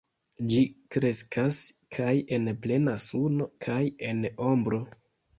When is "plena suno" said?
2.63-3.47